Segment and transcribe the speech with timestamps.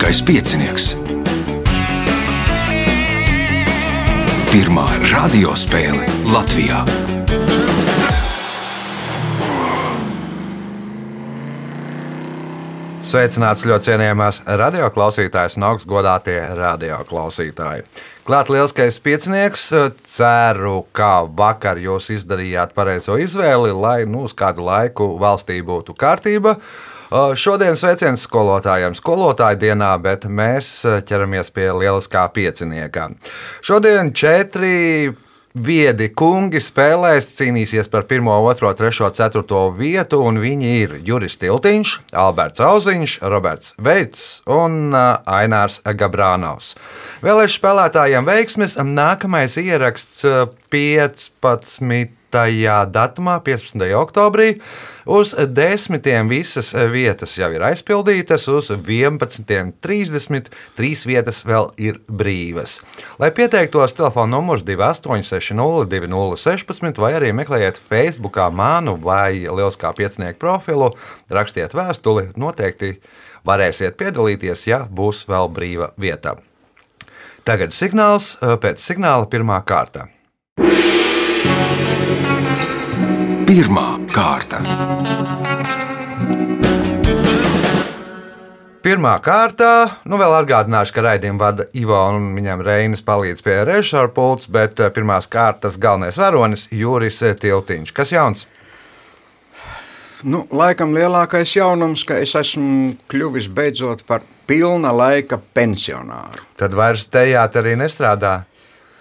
[0.00, 0.84] Lieliskais piecinieks.
[4.48, 6.78] Pirmā radiospēle Latvijā.
[13.04, 17.84] Sveicināts ļoti cienījamās radioklausītājas un augstgadātie radioklausītāji.
[18.24, 19.66] Klāt lielskais piecinieks.
[20.00, 26.56] Ceru, ka vakar jūs izdarījāt pareizo izvēli, lai nu, uz kādu laiku valstī būtu kārtība.
[27.10, 30.68] Šodien sveiciens skolotājiem skolotāju dienā, bet mēs
[31.08, 33.08] ķeramies pie lieliskā piecinieka.
[33.66, 35.10] Šodien četri
[35.50, 41.96] viedi kungi spēlēs, cīnīsies par 1, 2, 3, 4 vietu, un viņi ir Juris Tiltiņš,
[42.14, 46.76] Alberts Auziņš, Roberts Veits un Ainārs Gabrānaus.
[47.26, 48.78] Vēlēšu spēlētājiem veiksmes.
[48.78, 50.22] Nākamais ieraksts
[50.70, 53.94] 15 datumā, 15.
[53.98, 54.60] oktobrī.
[55.10, 62.80] Uz desmitiem visas vietas jau ir aizpildītas, uz 11.30 trīs vietas vēl ir brīvas.
[63.18, 70.92] Lai pieteiktos, telefona numurs 2860, 2016, vai arī meklējiet Facebook mānu vai Lieliskā piecinieku profilu,
[71.30, 73.00] rakstiet vēstuli, noteikti
[73.46, 76.36] varēsiet piedalīties, ja būs vēl brīva vieta.
[77.44, 80.06] Tagad signāls pēc signāla pirmā kārta.
[83.50, 84.60] Pirmā kārta.
[88.78, 89.70] Pirmā kārtā,
[90.06, 94.78] nu vēl atgādināšu, ka raidījumu vada Ivo un viņam Reinis palīdz pie režisora pults, bet
[94.94, 97.90] pirmās kārtas galvenais varonis Juris Tiltiņš.
[97.96, 98.44] Kas jauns?
[100.22, 106.46] Nu, laikam lielākais jaunums, ka es esmu kļuvis beidzot par pilna laika pensionāru.
[106.54, 108.44] Tad vairs tejāt arī nestrādā.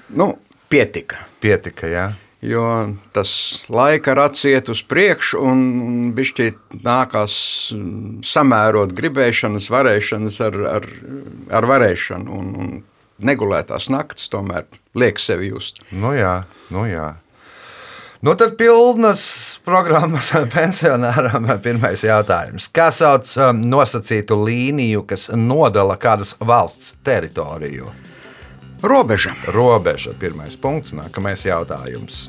[0.10, 0.32] Nu,
[0.74, 1.22] pietika.
[1.38, 2.08] Pietika, jā.
[2.42, 2.64] Jo
[3.12, 3.32] tas
[3.68, 5.64] laika rats iet uz priekšu, un
[6.16, 6.52] bišķi
[6.86, 7.34] nākās
[8.24, 10.88] samērot gribēšanas, varēšanas ar, ar,
[11.60, 12.38] ar varēšanu.
[12.40, 12.78] Un, un
[13.20, 15.84] negulētās naktis tomēr liek sevi just.
[15.92, 17.18] Nu jā, nu jā.
[18.24, 19.22] Nu, tad pilnas
[19.64, 22.68] programmas pensionāram pirmais jautājums.
[22.76, 27.88] Kā sauc um, nosacītu līniju, kas nodala kādas valsts teritoriju?
[28.84, 29.36] Robeža.
[29.56, 30.12] Robeža.
[30.20, 32.28] Pirmais punkts, nākamais jautājums.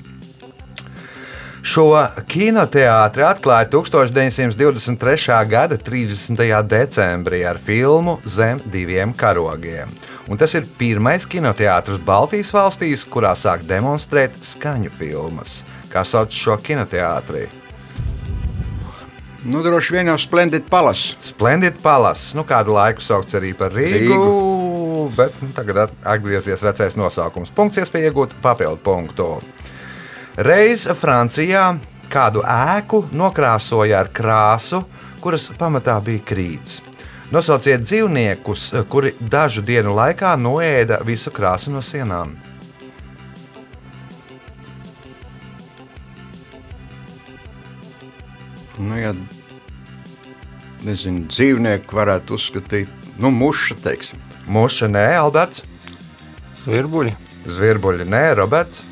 [1.61, 1.91] Šo
[2.25, 5.35] kinoteātri atklāja 1923.
[5.45, 6.41] gada 30.
[6.65, 9.93] decembrī ar filmu Zem diviem karogiem.
[10.33, 15.61] Un tas ir pirmais kinoteātris Baltijas valstīs, kurā sāk demonstrēt skaņu filmas.
[15.93, 17.45] Kā sauc šo kinoteātri?
[19.45, 21.17] Nu, droši vien jau Splendid Palace.
[21.25, 22.33] Splendid Palace.
[22.37, 24.17] Nu, kādu laiku saukts arī par Rīgu.
[24.17, 25.07] Rīgu.
[25.17, 27.53] Bet nu, tagad atgriezīsies vecais nosaukums.
[27.53, 29.35] Punkts, iespēja iegūt papildu punktu.
[30.37, 31.65] Reiz Francijā
[32.11, 34.85] kādu ēku nokrāsoja ar krāsu,
[35.23, 36.81] kuras pamatā bija krīts.
[37.31, 42.37] Nosauciet dzīvniekus, kuri dažu dienu laikā noēda visu krāsu no sienām.
[48.81, 49.13] Nu, ja
[50.87, 54.23] nezinu, dzīvnieku varētu uzskatīt, nu, muša, teiksim.
[54.51, 55.67] Muša, nē, Alberts.
[56.65, 57.13] Zvirbuļi.
[57.47, 58.87] Zvirbuļi, nē, Roberts.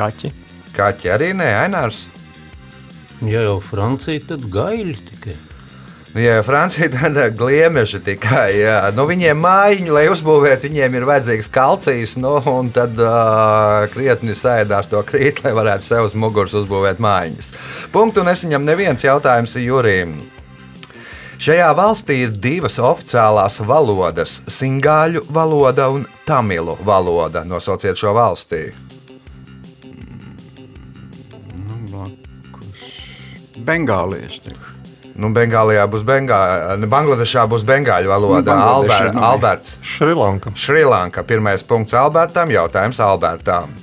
[0.00, 0.32] Kaķi.
[0.76, 2.06] Kaķi arī nē, Ainārs.
[3.26, 5.36] Ja jau Francija, tad gaļi tikai.
[6.10, 8.78] Nu, ja Francija tāda gliemeža tikai, jā.
[8.96, 14.90] nu, viņiem mājiņu, lai uzbūvētu, viņiem ir vajadzīgs kalcijs, nu, un tad uh, krietni sēdās
[14.90, 17.52] to krīt, lai varētu sev uz muguras uzbūvēt mājiņas.
[17.94, 20.18] Punktu nesaņem neviens jautājums Jurim.
[21.40, 27.44] Šajā valstī ir divas oficiālās valodas- singāļu valoda un tamilu valoda.
[27.44, 28.72] Nosauciet šo valstī.
[33.70, 34.40] Bengālijas.
[35.20, 38.54] Nu, Bengālijā būs Bengāļu, Bangladešā būs Bengāļu valoda.
[38.56, 39.26] Nu, Albert, nav.
[39.34, 39.76] Alberts.
[39.84, 40.52] Šrilanka.
[40.56, 41.24] Šrilanka.
[41.28, 42.52] Pirmais punkts Albertam.
[42.54, 43.74] Jautājums Albertam.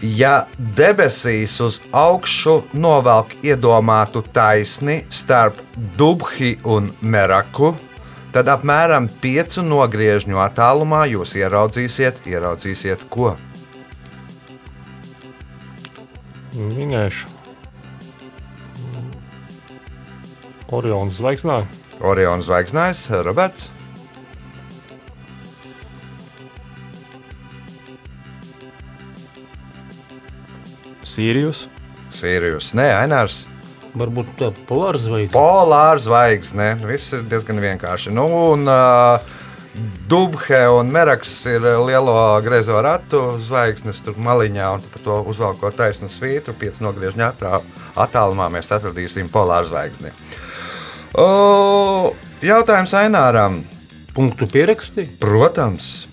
[0.00, 5.60] Ja debesīs uz augšu novelk iedomātu taisni starp
[5.98, 7.74] Dubhi un Meraku,
[8.32, 13.34] tad apmēram piecu nogriežņu attālumā jūs ieraudzīsiet, ieraudzīsiet ko?
[16.56, 17.39] Minēšu.
[20.70, 21.64] Orions zvaigznā.
[22.06, 23.68] Oriona zvaigznājs, Roberts.
[31.10, 31.66] Sīrijus.
[32.14, 33.42] Sīrijus, Nē, Ainārs.
[33.98, 35.34] Varbūt tā polāra zvaigzne.
[35.34, 36.72] Polāra zvaigzne.
[36.86, 38.12] Viss ir diezgan vienkārši.
[38.14, 39.40] Nu, un, uh,
[40.10, 46.10] Dubhe un Meraks ir lielo griezo ratu zvaigznes, tur maliņā, un par to uzvalkot taisnu
[46.10, 47.28] svītru, pieci nogriežņā
[47.98, 50.10] attālumā mēs atradīsim polāru zvaigzni.
[51.18, 52.14] O,
[52.44, 53.60] Jautājums Aināram.
[54.14, 55.18] Punktu pierakstīja.
[55.22, 56.06] Protams.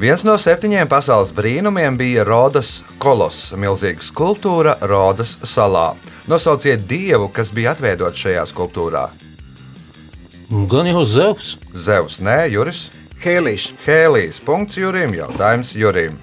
[0.00, 5.90] Viens no septiņiem pasaules brīnumiem bija Rodas koloss, milzīga skulptūra Rodas salā.
[6.30, 9.08] Nosauciet dievu, kas bija atveidots šajā skulptūrā.
[10.70, 11.56] Gan jau Zevs.
[11.74, 12.88] Zevs, nē, Juris.
[13.22, 13.68] Hēlijs.
[13.84, 14.40] Hēlijs.
[14.42, 15.12] Punkts Jurim.
[15.14, 16.16] Jautājums Jurim.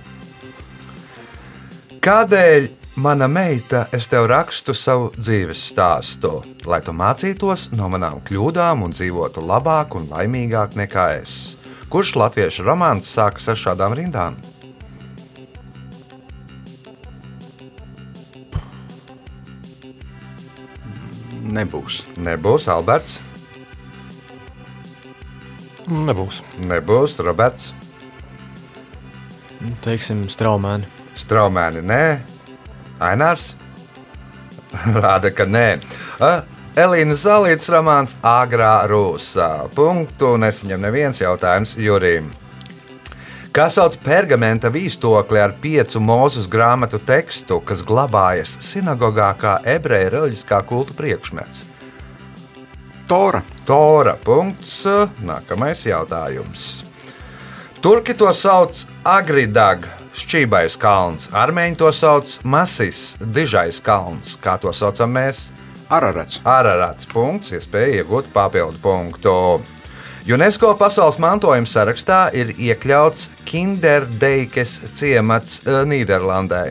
[2.03, 8.81] Kādēļ mana meita, es tev rakstu savu dzīves stāstu, lai tu mācītos no manām kļūdām
[8.87, 11.55] un dzīvotu labāk un laimīgāk nekā es?
[11.93, 14.39] Kurš latviešu romāns sākas ar šādām rindām?
[21.47, 22.01] Nebūs.
[22.19, 23.19] Nebūs Alberts,
[25.87, 26.41] Nebūs.
[26.59, 27.71] nebūs Roberts,
[29.81, 30.85] Teiksim, straumēni.
[31.17, 32.01] Straumēni, nē,
[33.03, 33.53] Ainārs.
[35.01, 35.67] Rāda, ka nē.
[36.77, 39.67] Elīna Zalītas romāns Agrā Rūsā.
[39.73, 42.29] Punktu nesaņem neviens jautājums Jurim.
[43.57, 50.59] Kā sauc pergamenta vīstokli ar piecu mūzes grāmatu tekstu, kas glabājas sinagogā kā ebreju reliģiskā
[50.69, 51.63] kulta priekšmets?
[53.09, 53.41] Tora.
[53.65, 54.13] Tora.
[54.21, 54.83] Punkts.
[55.25, 56.83] Nākamais jautājums.
[57.81, 61.29] Turki to sauc Agridag, šķībais kalns.
[61.35, 64.35] Armēņi to sauc Masis, dižais kalns.
[64.41, 65.47] Kā to saucam mēs?
[65.89, 66.41] Ararats.
[66.43, 67.07] Ararats.
[67.11, 67.53] Punkts.
[67.55, 69.33] Iespēja iegūt papildu punktu.
[70.27, 76.65] UNESCO pasaules mantojuma sarakstā ir iekļauts Kinderdeikes ciemats eh, Nīderlandē.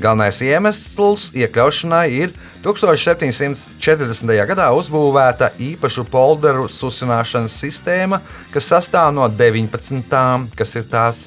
[0.00, 2.30] Galvenais iemesls iekļaušanai ir
[2.62, 4.30] 1740.
[4.48, 8.22] gadā uzbūvēta īpašu polderu susināšanas sistēma,
[8.54, 11.26] kas sastāv no 19 tām, kas ir tās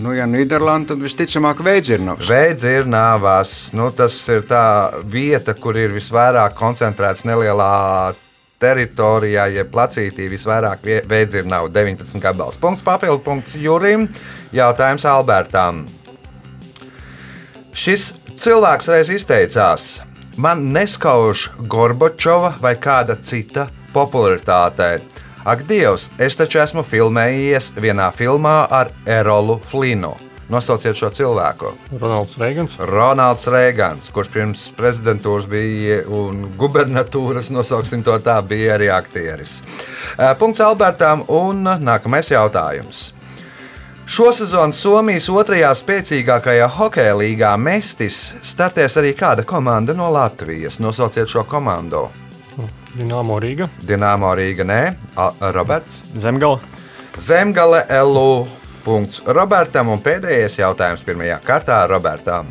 [0.00, 2.28] Nu, ja Nīderlanda, tad visticamāk veidzirnavs.
[2.30, 3.54] veidzirnavas.
[3.74, 4.64] Nu, tas ir tā
[5.02, 8.14] vieta, kur ir visvairāk koncentrēts nelielā
[8.60, 12.60] teritorijā, jeb placītī visvairāk veidzirnavu 19 gabals.
[12.60, 14.06] Punkts papildu punkts Jurim.
[14.52, 15.86] Jautājums Albertam.
[17.74, 19.90] Šis cilvēks reiz izteicās,
[20.36, 25.00] man neskauž Gorbačova vai kāda cita popularitāte.
[25.44, 30.12] Ak, Dievs, es taču esmu filmējies vienā filmā ar Erolu Flinu.
[30.50, 31.70] Nosauciet šo cilvēku.
[31.94, 32.74] Ronalds Reigans.
[32.90, 39.62] Ronalds Reigans, kurš pirms prezidentūras bija un gubernatūras, nosauksim to tā, bija arī aktieris.
[40.18, 43.12] Eh, Punkts Albertam un nākamais jautājums.
[44.10, 50.80] Šosezon Somijas otrajā spēcīgākajā hokeja līgā Mestis startēs arī kāda komanda no Latvijas.
[50.82, 52.08] Nosauciet šo komandu.
[52.96, 53.68] Dināmo Rīga.
[53.86, 54.80] Dienāmo Rīga, nē,
[55.16, 56.02] A- Roberts.
[56.16, 56.60] Zemgala.
[57.18, 58.46] Zemgale LU.
[58.84, 62.46] Punkts Robertam un pēdējais jautājums pirmajā kārtā Robertam.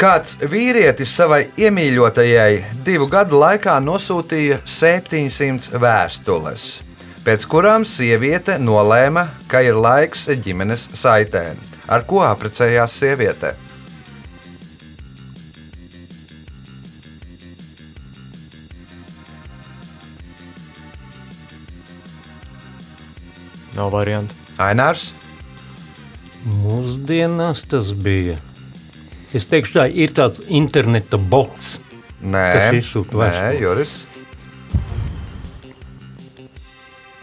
[0.00, 6.64] Kāds vīrietis savai iemīļotajai divu gadu laikā nosūtīja 700 vēstules,
[7.26, 11.60] pēc kurām sieviete nolēma, ka ir laiks ģimenes saitēm.
[11.92, 13.52] Ar ko apprecējās sieviete?
[23.76, 24.34] Nav variantu.
[24.60, 25.10] Ainārs,
[26.42, 28.34] Mūsdienās tas bija.
[29.32, 31.76] Es teikšu, tā ir tāds interneta bots.
[32.22, 33.86] Nē, Kas izsūta Nē, vēstuli?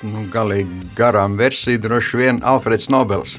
[0.08, 3.36] Nu, galīgi garām versija droši vien Alfreds Nobels.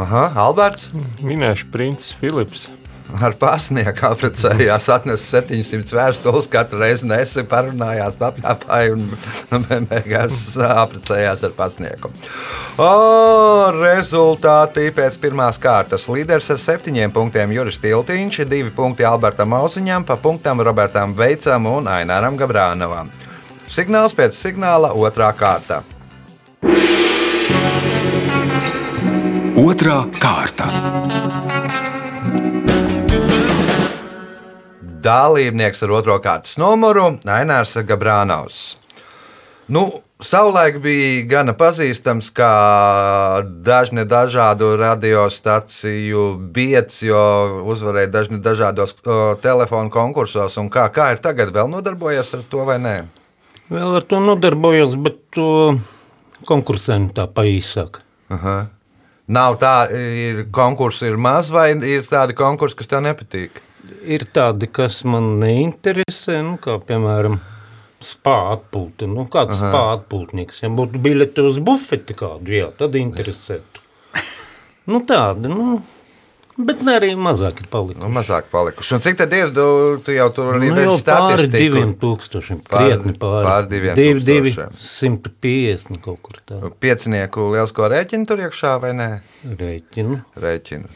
[0.00, 0.88] Aha, Alberts.
[1.20, 2.70] Minēšu princis Filips.
[3.18, 11.42] Ar pasnieku apprecējās, atnesa 700 vēstules, katru reizi nesi parunājās, apgāja un nu, beigās apprecējās
[11.48, 12.12] ar pasnieku.
[12.80, 12.90] O,
[13.80, 16.06] rezultāti pēc pirmās kārtas.
[16.12, 21.90] Līderis ar septiņiem punktiem Juris Tiltiņš, divi punkti Albertam Auziņam, pa punktam Robertam Veicam un
[21.90, 23.10] Aināram Gabrānovam.
[23.70, 25.82] Signāls pēc signāla otrā kārta.
[29.60, 31.29] Otra kārta.
[35.02, 38.76] Dalībnieks ar otro kārtas numuru- Ainārs Gabrānaus.
[39.70, 42.50] Nu, savulaik bija gana pazīstams kā
[43.64, 47.22] dažni dažādu radiostaciju biedrs, jo
[47.70, 50.56] uzvarēja dažni dažādos o, telefonu konkursos.
[50.58, 52.96] un Kā, kā ir tagad, vēl nodarbojies ar to vai nē?
[53.70, 55.78] Vēl ar to nodarbojos, bet to
[56.46, 58.02] konkursiem tā paīsāk.
[58.30, 58.58] Aha.
[59.30, 63.62] Nav tā, ir konkursi ir maz, vai ir tādi konkursi, kas tev nepatīk?
[64.10, 67.38] Ir tādi, kas man neinteresē, nu, kā piemēram
[68.00, 69.08] atpūta.
[69.10, 73.82] Nu, kāds spāņu atpūtnieks, ja būtu biļete uz bufeti kādu, jā, tad interesētu.
[74.90, 75.80] nu, tādi, nu,
[76.60, 78.00] Bet ne arī mazāk ir palikuši.
[78.02, 78.92] Nu, mazāk palikuši.
[78.96, 79.52] Un cik tad ir?
[79.54, 79.66] Tu,
[80.04, 82.58] tu jau tur arī Nu, nu, jau pāri diviem tūkstošiem.
[82.66, 83.46] Krietni pāri.
[83.46, 84.74] pāri diviem Divi, tūkstošiem.
[85.30, 86.58] 150 nu, kaut kur tā.
[86.82, 89.08] Piecinieku lielisko rēķinu tur iekšā vai nē?
[89.62, 90.20] Rēķinu.
[90.44, 90.92] Rēķinu.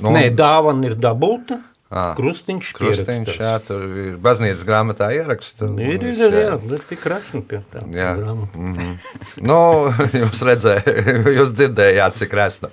[0.00, 1.60] Nu, Nē, dāvana ir dabūta.
[1.90, 3.40] Ā, Krustiņš, Krustiņš, pierakstīts.
[3.42, 5.64] jā, tur ir baznīcas grāmatā ieraksts.
[5.66, 7.82] Ir, ir, ir, jā, bet tik rasni pie tā.
[7.90, 8.12] Jā.
[8.14, 8.92] Mm -hmm.
[9.42, 9.56] nu,
[10.22, 10.86] jūs redzējāt,
[11.38, 12.70] jūs dzirdējāt, cik resna.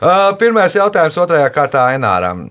[0.00, 2.48] Uh, pirmais jautājums otrajā kārtā Aināram.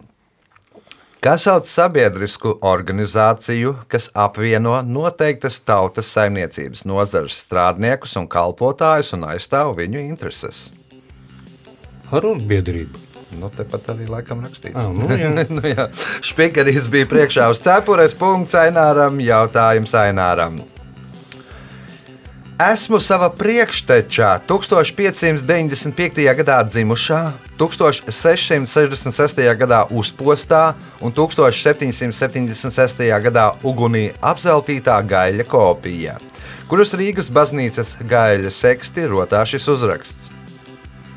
[1.20, 9.76] Kas sauc sabiedrisku organizāciju, kas apvieno noteiktas tautas saimniecības nozares strādniekus un kalpotājus un aizstāv
[9.76, 10.70] viņu intereses?
[12.10, 13.09] Arotbiedrība.
[13.38, 14.74] Nu, tepat arī laikam rakstīts.
[14.74, 15.30] Ā, nu jā.
[15.52, 15.86] nu, jā.
[16.26, 20.62] Špikaris bija priekšā uz cepures, punkts Aināram, jautājums Aināram.
[22.60, 26.26] Esmu sava priekštečā 1595.
[26.42, 27.20] gadā dzimušā,
[27.56, 29.40] 1666.
[29.62, 33.06] gadā uzpostā un 1776.
[33.24, 36.18] gadā ugunī apzeltītā gaļa kopija,
[36.68, 40.28] kuras Rīgas baznīcas gaļa seksti rotā šis uzraksts.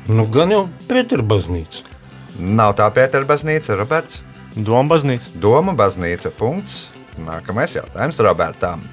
[0.07, 1.92] Nu, gan jau Pētera baznīca.
[2.39, 4.21] Nav tā Pētera baznīca, Roberts.
[4.55, 5.31] Doma baznīca.
[5.41, 6.31] Doma baznīca.
[6.37, 6.87] Punkts.
[7.21, 8.83] Nākamais jautājums Robertam.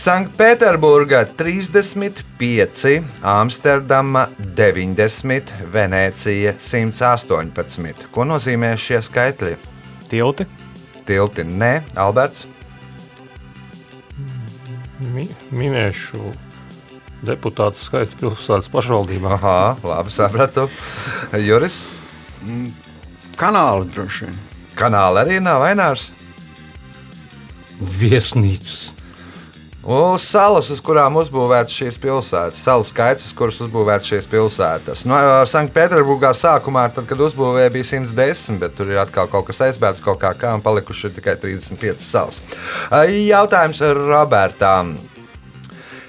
[0.00, 8.06] Sanktpēterburgā 35, Amsterdama 90, Venecija 118.
[8.12, 9.58] Ko nozīmē šie skaitļi?
[10.08, 10.48] Tilti.
[11.04, 12.46] Tilti nē, Alberts.
[15.12, 16.32] Mi, minēšu
[17.24, 19.36] deputātu skaits pilsētas pašvaldībā.
[19.36, 20.68] Aha, labi sapratu.
[21.44, 21.82] Juris.
[23.40, 24.40] Kanāli droši vien.
[24.78, 26.10] Kanāla arī nav vainārs.
[27.80, 28.90] Viesnīcas.
[29.80, 35.06] Uz salas, uz kurām uzbūvētas šīs pilsētas, salu skaits, uz kuras uzbūvētas šīs pilsētas.
[35.08, 35.16] No
[35.48, 40.20] Sanktpēterburgā sākumā, tad, kad uzbūvēja, bija 110, bet tur ir atkal kaut kas aizbēgts kaut
[40.20, 42.42] kā, kā un palikuši tikai 35 salas.
[43.08, 44.98] Jautājums Robertam.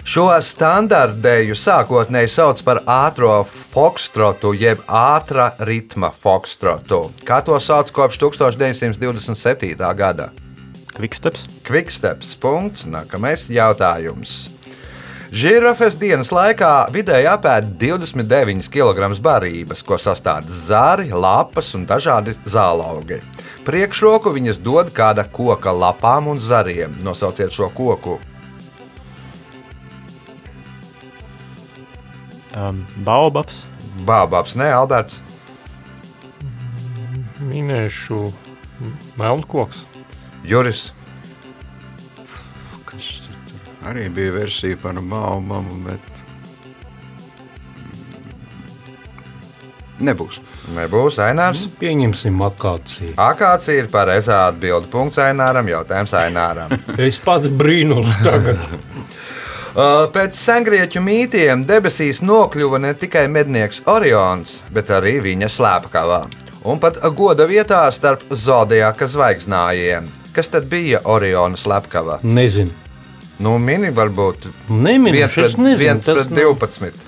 [0.01, 7.03] Šo standartēju sākotnēji sauc par ātrā fokstrotu, jeb ātrā ritma fokstrotu.
[7.21, 9.77] Kā to sauc kopš 1927.
[9.77, 10.31] gada?
[10.97, 11.45] Kviksteps.
[11.67, 12.33] Quicksteps.
[12.33, 12.87] Punkts.
[12.89, 14.49] Nākamais jautājums.
[15.31, 23.21] Žirafes dienas laikā vidēji apēd 29 kg barības, ko sastāv zāri, lapas un dažādi zālaugi.
[23.69, 26.97] Priekšroku viņas dod kāda koka lapām un zariem.
[27.05, 28.17] Nosauciet šo koku.
[32.55, 33.61] Um, Baobabs.
[34.07, 35.19] Bābāps, nē, Alberts.
[37.41, 38.25] Minēšu
[39.19, 39.85] melnkoks.
[40.47, 40.89] Juris.
[42.87, 46.11] Kas tur arī bija versija par baumu, bet
[50.01, 50.41] nebūs.
[50.71, 51.65] Nebūs Ainārs.
[51.81, 53.15] Pieņemsim akāciju.
[53.21, 54.89] Akācija ir pareizā atbilde.
[54.93, 55.67] Punkts Aināram.
[55.71, 56.73] Jautājums Aināram.
[57.01, 58.61] Es pats brīnos tagad.
[59.71, 66.25] Uh, Pēc sengrieķu mītiem debesīs nokļuva ne tikai mednieks Orions, bet arī viņa slēpkavā.
[66.67, 70.09] Un pat goda vietā starp zodiaka zvaigznājiem.
[70.35, 72.19] Kas tad bija Oriona slepkava?
[72.23, 72.71] Nezinu.
[73.41, 76.99] Nu, mini varbūt Neminu, viens pret, nezinu, viens pret nav- 12.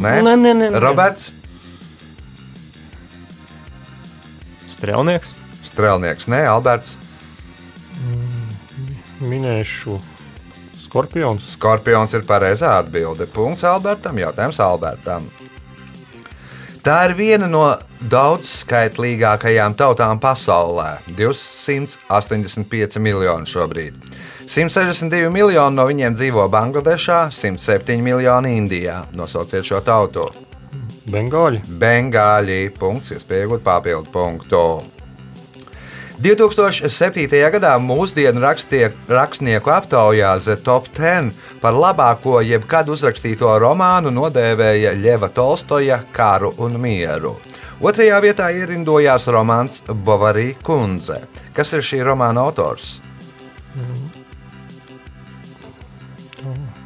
[0.00, 0.80] Nē, Nē, nē, nē, nē.
[0.82, 1.28] Roberts
[4.72, 5.28] Strēlnieks.
[5.70, 6.96] Strēlnieks, nē, Alberts
[9.20, 9.98] Minēšu
[10.90, 11.46] skorpions.
[11.54, 13.28] Skorpions ir pareizā atbilde.
[13.30, 15.28] Punkts Albertam, jautājums Albertam.
[16.80, 17.64] Tā ir viena no
[18.08, 23.94] daudzskaitlīgākajām tautām pasaulē- 285 miljoni šobrīd.
[24.46, 29.04] 162 miljoni no viņiem dzīvo Bangladešā, 107 miljoni Indijā.
[29.14, 30.30] Nosauciet šo tautu.
[31.10, 31.60] Bengāļi.
[31.78, 32.70] Bengāļi.
[32.78, 34.82] Punkts, iespēja iegūt papildu punktu.
[36.20, 37.28] 2007.
[37.48, 41.30] gadā mūsdienu rakstie, rakstnieku aptaujā The Top 10
[41.62, 47.38] par labāko jebkad uzrakstīto romānu nodēvēja Ļeva Tolstoja Karu un mieru.
[47.80, 51.22] Otrajā vietā ierindojās romāns Bavarī kundze.
[51.56, 52.98] Kas ir šī romāna autors?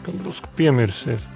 [0.07, 1.27] Drusku piemirsies.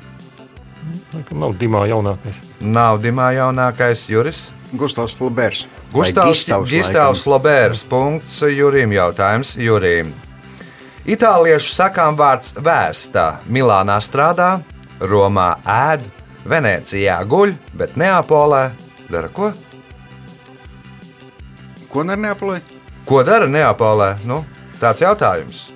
[1.34, 2.38] Nav dimā jaunākais.
[2.62, 4.52] Nav Dimā jaunākais Juris.
[4.78, 5.66] Gustavs Flubers.
[5.92, 7.32] Gustavs laikam.
[7.32, 7.84] Lobērs.
[7.88, 8.92] Punkts Jurim.
[8.92, 10.12] Jautājums Jurim.
[11.08, 13.38] Itāliešu sakām vārds vēsta.
[13.48, 14.58] Milānā strādā,
[15.00, 16.04] Romā ēd,
[16.48, 18.66] Venecijā guļ, bet Neapolē
[19.08, 19.48] dara ko?
[21.88, 22.60] Ko Neapolē?
[23.08, 24.10] Ko dara Neapolē?
[24.28, 24.42] Nu,
[24.82, 25.70] tāds jautājums.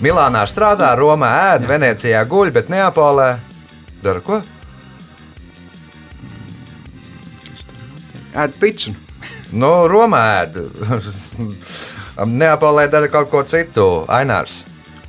[0.00, 3.34] Milānā strādā, Romā ēd, Venecijā guļ, bet Neapolē
[4.00, 4.40] dara ko?
[8.34, 9.03] ēd picu.
[9.54, 10.58] Nu, Romā ēd.
[12.40, 14.04] Neapolē dara kaut ko citu.
[14.10, 14.62] Ainārs.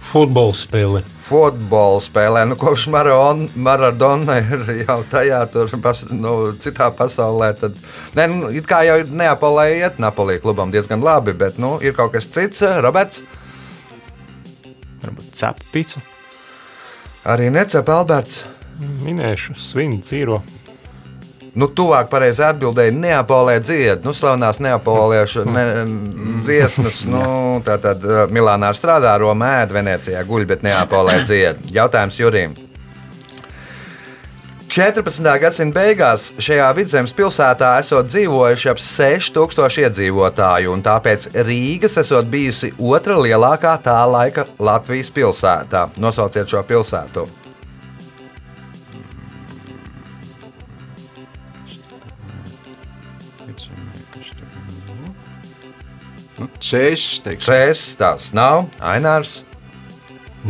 [0.05, 1.01] Futbola spēle.
[1.25, 7.49] Futbolu spēlē, nu, kopš Maradona ir jau tajā, tur, pas, nu, citā pasaulē.
[7.57, 7.79] Tad,
[8.17, 12.13] ne, nu, it kā jau Neapolē iet Napolī klubam diezgan labi, bet nu, ir kaut
[12.13, 12.61] kas cits.
[12.85, 13.23] Roberts
[15.05, 16.01] Varbūt cepu pīcu.
[17.25, 18.43] arī necep Alberts.
[18.79, 20.39] Minēšu svinu dzīvo.
[21.55, 25.65] Nu, tuvāk pareizi atbildēja Neapolē dzied, nu, slavenās neapoliešu ne,
[26.43, 27.05] dziesmas.
[27.07, 27.23] Nu,
[27.63, 28.03] tā tad
[28.35, 31.63] Milānā strādā, Romā ēd, Venecijā guļ, bet Neapolē dzied.
[31.71, 32.57] Jautājums Jurim.
[34.75, 35.23] 14.
[35.39, 42.73] gadsimta beigās šajā vidzemes pilsētā esot dzīvojuši ap 6000 iedzīvotāju, un tāpēc Rīgas esot bijusi
[42.75, 45.87] otra lielākā tā laika Latvijas pilsētā.
[46.03, 47.44] Nosauciet šo pilsētu.
[56.65, 57.19] Cēs.
[57.21, 59.43] Cēs, tās nav, Ainārs,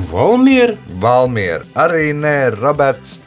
[0.08, 0.78] Valmiera.
[1.00, 3.18] Valmiera, arī nē, Roberts.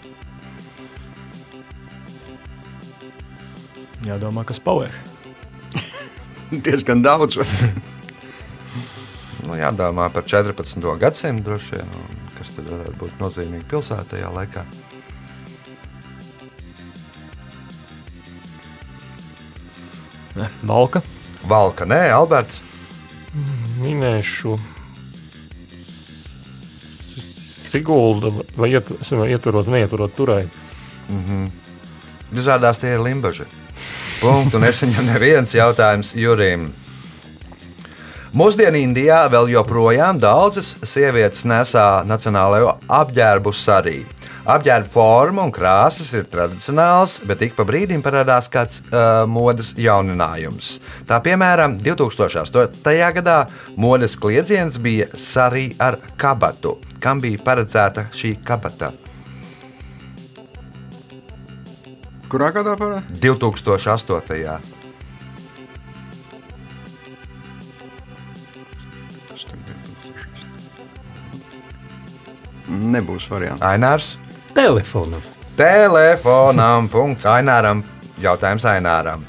[4.09, 4.95] Jādomā, kas paliek.
[6.65, 7.41] diezgan daudz.
[9.49, 10.83] Nu, jādomā par 14.
[11.01, 11.93] gadsimtu droši vien,
[12.35, 14.65] kas tad varētu būt nozīmīgi pilsētā tajā laikā.
[20.37, 21.01] Ne, Valka.
[21.49, 22.61] Valka, nē, Alberts.
[23.83, 24.57] Minēšu
[27.69, 30.49] Sigulda vai iet- vai ieturot, neieturot turēt.
[32.33, 33.45] Izrādās tie ir limbaži.
[34.21, 36.73] Punktu nesaņem neviens jautājums Jurim.
[38.35, 44.03] Mūsdienu Indijā vēl joprojām daudzas sievietes nesā nacionālajo apģērbu sarī.
[44.49, 50.79] Apģērba forma un krāsas ir tradicionāls, bet ik pa brīdim parādās kāds uh, modes jauninājums.
[51.05, 52.79] Tā piemēram, 2008.
[53.19, 53.35] gadā
[53.77, 56.79] modes kliedziens bija sarī ar kabatu.
[56.97, 58.95] Kam bija paredzēta šī kabata?
[62.33, 63.03] Kurā gadā parā?
[63.21, 64.57] 2008.
[72.97, 73.61] Nebūs variants.
[73.65, 74.09] Ainārs.
[74.55, 75.23] Telefonam.
[75.57, 76.89] Telefonam.
[76.89, 77.83] Punkts Aināram.
[78.23, 79.25] Jautājums Aināram.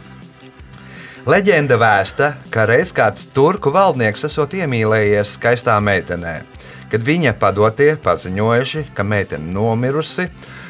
[1.30, 6.40] Leģenda vēsta, ka reiz kāds turku valdnieks esot iemīlējies skaistā meitenē.
[6.90, 10.26] Kad viņa padotie paziņojuši, ka meitene nomirusi,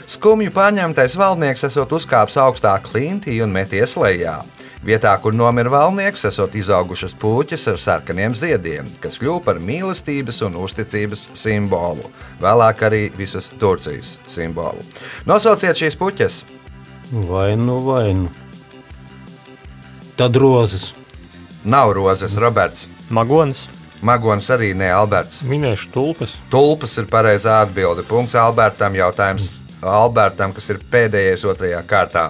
[0.10, 4.40] skumju pārņemtais valdnieks esot uzkāpis augstā klintī un meties lejā.
[4.80, 10.56] Vietā, kur nomira valdnieks, esot izaugušas puķis ar sarkaniem ziediem, kas kļuva par mīlestības un
[10.62, 12.08] uzticības simbolu.
[12.39, 14.86] Vēlāk arī visas Turcijas simbolu.
[15.28, 16.39] Nosauciet šīs puķes!
[17.12, 18.30] Vai nu, vai nu.
[20.15, 20.94] Tad rozes.
[21.63, 22.88] Nav rozes, Roberts.
[23.10, 23.65] Magonis.
[24.02, 25.42] Magonis arī ne Alberts.
[25.44, 26.38] Minēšu tulpes.
[26.54, 28.06] Tulpas ir pareizā atbilde.
[28.08, 28.96] Punkts Albertam.
[28.96, 29.50] Jautājums
[29.84, 32.30] Albertam, kas ir pēdējais otrajā kārtā.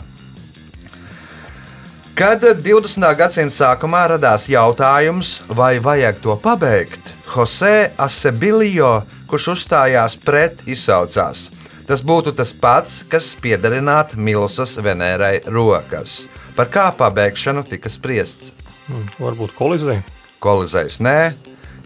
[2.19, 3.05] Kad 20.
[3.15, 8.89] gadsimta sākumā radās jautājums, vai vajag to pabeigt, Jose Asebilio,
[9.31, 11.45] kurš uzstājās pret, izsaucās.
[11.87, 16.25] Tas būtu tas pats, kas piederinātu Milsas Venērai rokas.
[16.59, 18.51] Par kā pabeigšanu tika spriests?
[18.89, 20.01] Hmm, Varbūt kolizē.
[20.43, 21.17] Kolizējs nē,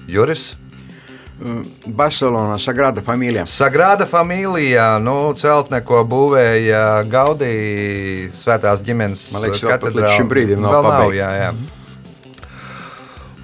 [0.10, 0.56] Juris.
[1.86, 3.46] Barcelonā Sagrada Familija.
[3.50, 9.94] Sagrāda familijā, nu, celtne, ko būvēja Gaudija svētās ģimenes katedrāle.
[10.00, 11.54] līdz šim brīdim nav Vēl nav jā, jā.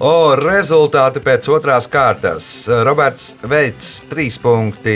[0.00, 2.64] O, rezultāti pēc otrās kārtas.
[2.88, 4.94] Roberts Veits 3 punkti,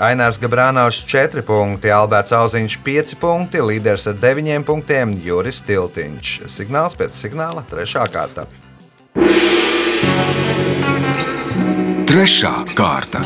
[0.00, 6.38] Ainārs Gabrānaus 4 punkti, Alberts Auziņš 5 punkti, līderis ar 9 punktiem Juris Tiltiņš.
[6.48, 8.08] Signāls pēc signāla 3.
[8.08, 8.48] kārta.
[12.16, 13.20] Trešā kārta.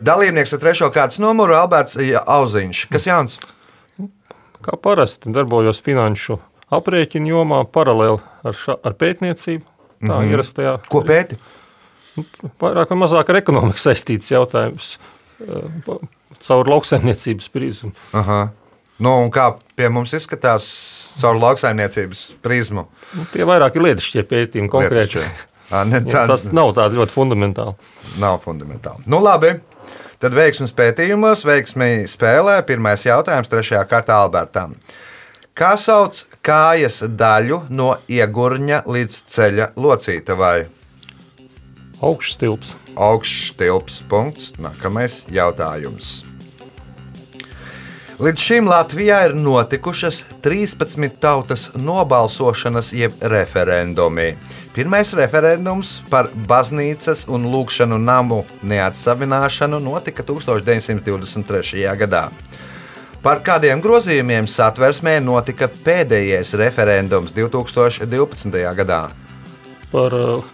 [0.00, 0.86] Dalībnieks ar 3.
[0.94, 2.80] kārtas numuru Alberts Auziņš.
[2.88, 3.34] Kas Jānis?
[4.64, 6.38] Kā parasti darbojos finanšu
[6.72, 9.66] aprēķinu jomā paralēli ar, ša, ar pētniecību.
[9.66, 10.32] Tā mm -hmm.
[10.32, 10.72] ierastajā.
[10.88, 11.36] Ko pēti?
[12.64, 14.96] Vairāk vai mazāk ar ekonomiku saistīts jautājums.
[15.44, 15.94] eh,
[16.40, 17.92] Caur lauksaimniecības prizmu.
[18.12, 18.48] Aha.
[18.98, 22.86] Nu, un kā pie mums izskatās caur lauksaimniecības prizmu?
[23.16, 25.20] Nu, tie vairāk ir lietišķie pētījumi konkrēti.
[25.20, 25.48] Lietišķie.
[25.74, 27.76] Ā, ne, tā Tas nav tāds ļoti fundamentāls.
[28.18, 29.04] nav fundamentāli.
[29.06, 29.54] Nu, labi.
[30.20, 32.58] Tad veiksmīgi pētījumos, veiksmīgi spēlē.
[32.68, 34.74] Pirmais jautājums, trešajā kārtā Albertam.
[35.56, 40.58] Kā sauc kājas daļu no iegurņa līdz ceļa locītavai?
[42.00, 42.74] Augšstilps.
[42.96, 44.52] Augšstilps punkts.
[44.60, 46.20] Nākamais jautājums.
[48.20, 54.34] Līdz šim Latvijā ir notikušas 13 tautas nobalsošanas, jeb referendumi.
[54.74, 61.86] Pirmais referendums par baznīcas un lūkšanu namu neatsavināšanu notika 1923.
[62.02, 62.26] gadā.
[63.24, 68.60] Par kādiem grozījumiem satversmē notika pēdējais referendums 2012.
[68.82, 69.00] gadā?
[69.90, 70.44] Par uh,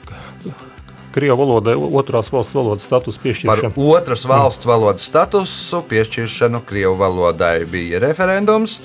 [1.17, 3.87] Krievijas valodai otrās valsts valodas statusu Par piešķiršanu.
[3.97, 8.81] otras valsts valodas statusu piešķiršanu Krievijas valodai bija referendums.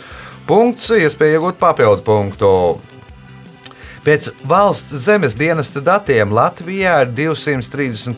[0.48, 2.54] Punkts, iespēja iegūt papildu punktu.
[4.02, 8.16] Pēc valsts zemes dienesta datiem Latvijā ir 230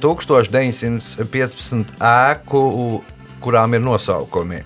[0.53, 2.61] 915 ēku,
[3.43, 4.61] kurām ir nosaukumi.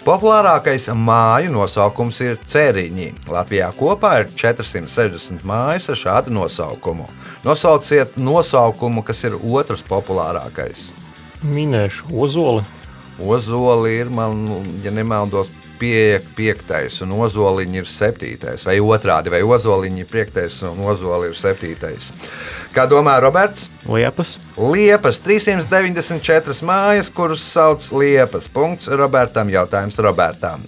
[0.00, 3.10] Populārākais māju nosaukums ir cēriņi.
[3.28, 7.04] Latvijā kopā ir 460 mājas ar šādu nosaukumu.
[7.44, 10.86] Nosauciet nosaukumu, kas ir otrs populārākais.
[11.44, 12.64] Minēšu ozoli.
[13.20, 14.46] Ozoli ir, man,
[14.80, 20.84] ja nemaldos, pie, piektais, un ozoliņš ir septītais, vai otrādi, vai ozoliņš ir piektais, un
[20.92, 22.10] ozoli ir septītais.
[22.74, 23.66] Kā domā Roberts?
[23.88, 28.46] Liepas, Liepas 394 mājas, kuras sauc Liepas.
[28.52, 29.50] Punkts Robertam.
[29.50, 30.62] Jautājums Robertam.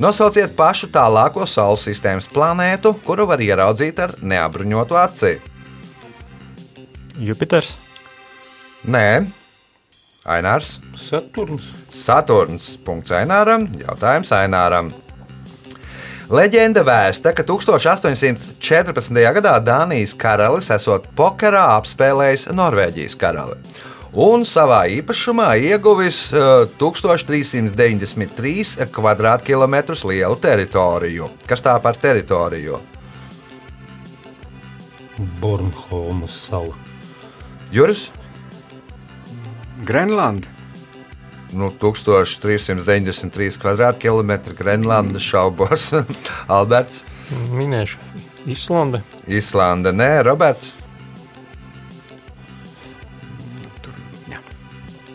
[0.00, 5.34] Nosauciet pašu tālāko Saules sistēmas planētu, kuru var ieraudzīt ar neapbruņotu aci.
[7.20, 7.74] Jupiters,
[8.82, 9.22] Nē,
[10.22, 10.76] Ainārs.
[10.94, 11.72] Saturns.
[11.90, 12.76] Saturns.
[12.86, 13.66] Punkts Aināram.
[13.80, 14.92] Jautājums Aināram.
[16.32, 19.18] Leģenda vēsta, ka 1814.
[19.36, 23.58] gadā Dānijas karalis esot pokerā apspēlējis Norvēģijas karali.
[24.12, 31.26] Un savā īpašumā ieguvis eh, 1393 km2 lielu teritoriju.
[31.48, 32.78] Kas tā par teritoriju?
[35.42, 36.74] Bornholmas sala.
[37.72, 38.10] Juris?
[39.84, 40.48] Grenlanda.
[41.52, 43.58] Nu, 1393
[44.00, 45.90] km2 Grenlandes šaubos.
[46.56, 47.02] Alberts,
[47.52, 47.98] Minēšu
[48.50, 49.02] Islande.
[49.26, 50.74] Islanda, nē, Roberts.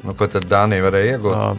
[0.08, 1.36] Nu, ko tad Dānija varēja iegūt?
[1.36, 1.58] uh,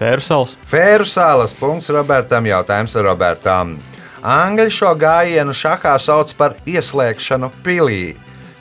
[0.00, 2.48] Fērsals, Fēru salas punkts Robertam.
[2.50, 3.76] Jautājums Robertam.
[4.22, 8.16] Angļi šo gājienu šahā sauc par ieslēgšanu pilī,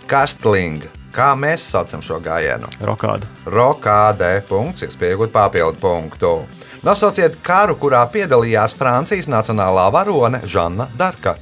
[0.10, 0.86] kastling.
[1.12, 2.69] Kā mēs saucam šo gājienu?
[2.88, 6.32] Rokāda, Rokādē punkts, iespējot papildu punktu.
[6.88, 11.36] Nosauciet karu, kurā piedalījās Francijas nacionālā varone Žanna Darka.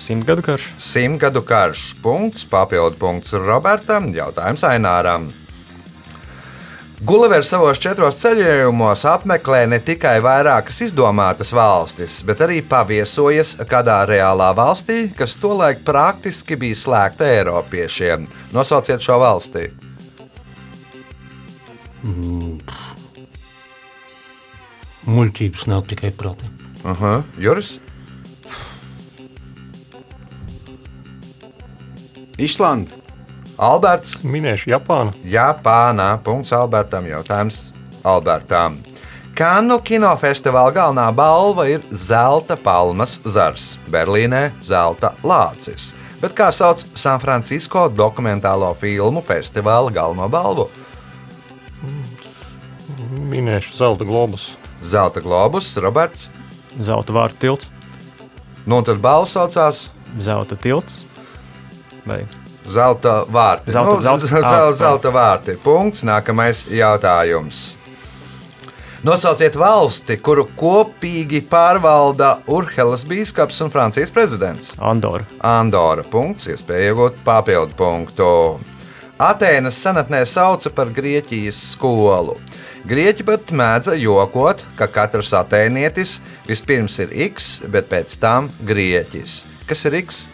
[0.00, 1.94] Simtgadu karš, Simtgadu karš.
[2.04, 5.30] Punkts, papildu punkts Robertam, jautājums Aināram.
[7.00, 14.50] Gulivers savos četros ceļojumos apmeklē ne tikai vairākas izdomātas valstis, bet arī paviesojas kādā reālā
[14.52, 18.28] valstī, kas tolaik praktiski bija slēgta Eiropiešiem.
[18.52, 19.70] Nosauciet šo valsti.
[25.08, 26.52] Muļķības nav tikai prātā.
[26.84, 27.22] -huh.
[27.40, 27.78] Juris?
[32.36, 32.99] Islanda.
[33.60, 34.16] Alberts.
[34.24, 35.12] Minēšu Japānu.
[35.28, 36.14] Japānā.
[36.24, 37.04] Punkts Albertam.
[37.04, 37.74] Jautājums
[38.08, 38.78] Albertam.
[39.36, 45.92] Kanu kinofestivāla galvenā balva ir Zelta palmas zars, Berlīnē Zelta lācis.
[46.20, 50.66] Bet kā sauc San Francisco dokumentālo filmu festivāla galveno balvu?
[53.30, 54.54] Minēšu Zelta globus.
[54.84, 56.28] Zelta globus, Roberts.
[56.80, 57.70] zelta vārtu tilts,
[58.66, 59.88] Nu, un tad balva saucās
[60.20, 61.00] zelta tilts.
[62.04, 62.26] Vai
[62.72, 63.72] Zelta vārti.
[63.74, 65.56] Zelta- nu, zelta- zelta, ah, zelta vārti.
[65.62, 66.02] Punkts.
[66.06, 67.76] Nākamais jautājums.
[69.02, 74.74] Nosauciet valsti, kuru kopīgi pārvalda Urhelas biskups un Francijas prezidents.
[74.78, 76.02] Andora, Andora.
[76.04, 78.60] Punkts, iespēja iegūt papildu punktu.
[79.20, 82.36] Atēnas senatnē sauca par Grieķijas skolu.
[82.88, 89.42] Grieķi pat mēdza jokot, ka katrs atēnietis vispirms ir X, bet pēc tam Grieķis.
[89.68, 90.26] Kas ir X?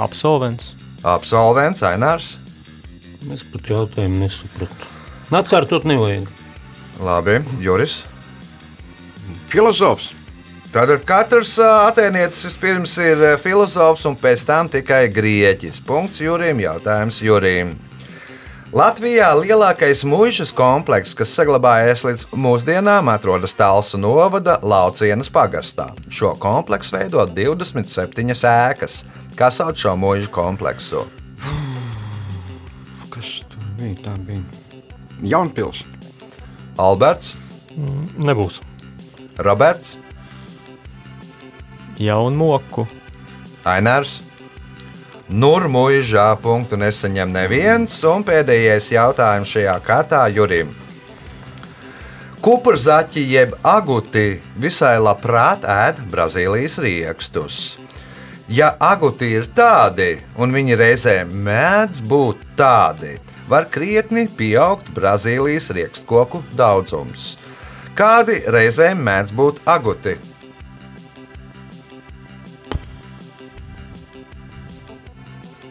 [0.00, 2.34] Absolvents, Absolvents, Ainārs.
[3.32, 4.88] Es pat jautājumu nesapratu.
[5.32, 6.26] Atkārtot nevajag.
[7.00, 8.02] Labi, Juris.
[9.48, 10.10] Filozofs.
[10.70, 15.80] Tātad katrs atēnietis vispirms ir filozofs un pēc tam tikai grieķis.
[15.86, 17.72] Punkts Jurim, jautājums Jurim.
[18.70, 25.88] Latvijā lielākais mūžas komplekss, kas saglabājies līdz mūsdienām, atrodas Talsu novada Laucienas pagastā.
[26.06, 29.00] Šo kompleksu veido 27 ēkas.
[29.34, 31.02] Kā sauc šo mūža kompleksu?
[33.10, 33.96] Kas tur bija?
[34.06, 34.38] Tā bija
[35.34, 35.82] Jaunpils.
[36.78, 37.34] Alberts,
[38.22, 38.62] Nebūs.
[39.42, 39.96] Roberts,
[41.98, 42.86] jaunu moku,
[45.30, 50.74] Ainārs, Nurmuižā punktu nesaņem neviens, un pēdējais jautājums šajā kārtā Jurim.
[52.40, 57.78] Kupurzaķi jeb aguti visai labprāt ēd Brazīlijas riekstus.
[58.48, 66.42] Ja aguti ir tādi, un viņi reizē mēdz būt tādi, var krietni pieaugt Brazīlijas riekstkoku
[66.56, 67.36] daudzums.
[67.94, 70.16] Kādi reizēm mēdz būt aguti?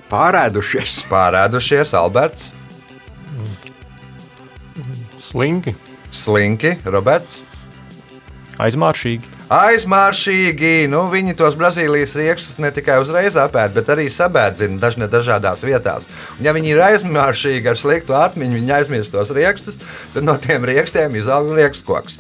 [0.09, 1.03] Pārēdušies.
[1.09, 2.49] Pārēdušies, Alberts,
[5.19, 5.75] Slinki,
[6.15, 7.43] Slinki, Roberts.
[8.59, 9.38] Aizmāršīgi.
[9.49, 15.63] Aizmāršīgi, nu, viņi tos Brazīlijas rīkstus ne tikai uzreiz apēd, bet arī sabēdzina dažne dažādās
[15.65, 16.05] vietās.
[16.37, 19.79] Un, ja viņi ir aizmāršīgi ar sliktu atmiņu, viņi aizmirst tos rīkstus,
[20.13, 22.19] tad no tiem rīkstiem izaug rīkstkoks.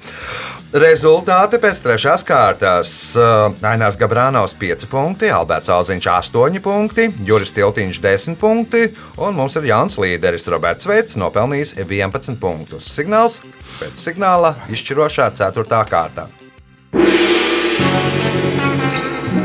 [0.69, 2.95] Rezultāti pēc trešās kārtas.
[3.17, 8.87] Uh, Ainārs Gabrānaus 5 punkti, Alberts Alziņš 8 punkti, Juris Tiltiņš 10 punkti
[9.21, 12.89] un mums ir jauns līderis Roberts Veits, nopelnījis 11 punktus.
[12.89, 13.37] Signāls
[13.77, 15.85] pēc signāla izšķirošā 4.
[15.93, 16.29] kārtā.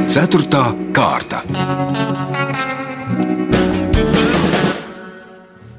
[0.08, 0.62] Ceturtā
[0.94, 1.42] kārta.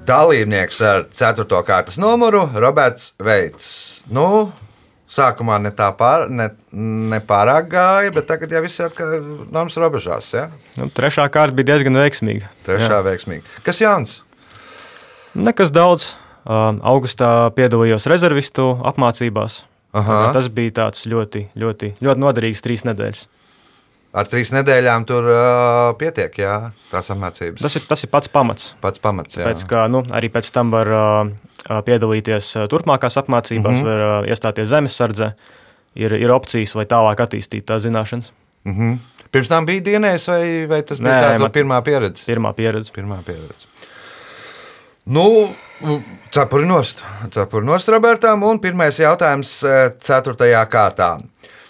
[0.05, 1.47] Dalībnieks ar 4.
[1.65, 3.67] kārtas numuru Roberts Veits.
[4.13, 4.51] Nu,
[5.09, 8.91] sākumā ne tā pār, ne, ne pārāk gāja, bet tagad jau viss ir
[9.49, 10.29] normas robežās.
[10.35, 10.49] Ja?
[10.77, 12.51] Nu, trešā kārta bija diezgan veiksmīga.
[12.67, 13.45] Trešā veiksmīga.
[13.65, 14.19] Kas jauns?
[15.33, 16.13] Nekas daudz.
[16.45, 19.63] Augustā piedalījos rezervistu apmācībās.
[19.95, 20.19] Aha.
[20.35, 23.23] Tas bija tāds ļoti, ļoti, ļoti noderīgs trīs nedēļas.
[24.15, 26.55] Ar trīs nedēļām tur uh, pietiek, jā,
[26.91, 27.59] tās apmācības.
[27.63, 28.69] Tas ir, tas ir pats pamats.
[28.83, 29.35] pats pamats.
[29.35, 29.47] Jā.
[29.47, 33.89] Pēc, kā, nu, arī pēc tam var uh, piedalīties uh, turpmākās apmācībās, mm -hmm.
[33.91, 35.33] var uh, iestāties zemesardzē.
[35.95, 38.31] Ir, ir opcijas, vai tālāk attīstīt tās zināšanas.
[38.67, 38.97] Mhm.
[39.31, 42.23] Pirms tam bija dienējis, vai, vai tas bija Nē, tāds man- pirmā pieredze?
[42.27, 42.91] Pirmā pieredze.
[42.95, 43.67] Pirmā pieredze.
[45.05, 45.55] Nu,
[46.29, 51.15] cepurinost, cepurinost Robertam, un pirmais jautājums eh, ceturtajā kārtā.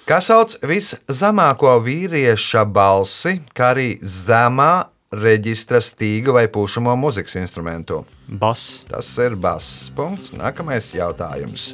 [0.05, 8.03] Kas sauc viszemāko vīrieša balsi, kā arī zemā reģistra stīgu vai pušamo mūzikas instrumentu?
[8.27, 8.83] Bas.
[8.89, 9.89] Tas ir bass.
[9.95, 10.35] Punkts.
[10.37, 11.73] Nākamais jautājums.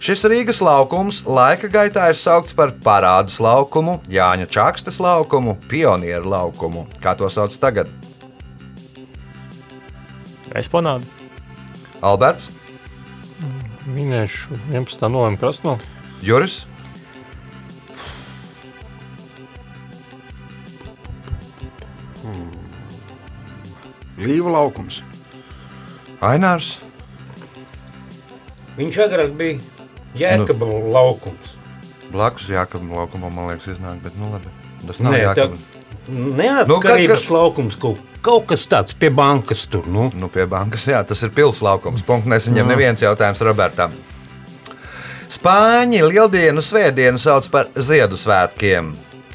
[0.00, 6.86] Šis Rīgas laukums laika gaitā ir saukts par parādus laukumu, Jāņa Čakstas laukumu, pionieru laukumu.
[7.02, 7.90] Kā to sauc tagad?
[10.54, 11.17] Esponādi.
[12.02, 12.48] Alberts,
[13.88, 15.08] minēšu 11.
[15.10, 15.78] novembra krasno.
[16.22, 16.60] Juris,
[24.18, 25.00] Līva laukums.
[26.24, 26.78] Ainārs,
[28.78, 29.58] Viņš agrāk bija
[30.18, 30.90] Jēkabā nu.
[30.94, 31.54] laukums.
[32.12, 34.50] blakus Jākabam laukumam, man liekas, iznāk, bet nu labi.
[34.86, 35.58] Tas nav Nē, tā- Jākabam.
[36.08, 39.86] Neatkarības Nu, laukums kaut, kaut kas tāds pie bankas tur.
[39.86, 40.08] Nu.
[40.14, 42.04] Nu, pie bankas, jā, tas ir pils laukums.
[42.06, 43.94] Punkts nesaņem neviens jautājums Robertam.
[45.28, 48.94] Spāņi lieldienu svētdienu sauc par Ziedusvētkiem.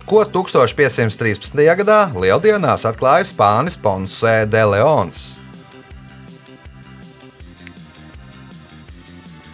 [0.10, 1.62] Ko 1513.
[1.80, 5.30] gadā Lieldienās atklāja Spānis Ponce de Leons?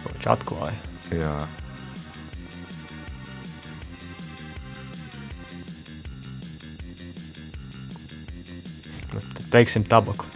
[0.08, 0.76] Viņš atklāja.
[1.14, 1.36] Jā.
[9.50, 10.28] Teiksim, tabaku.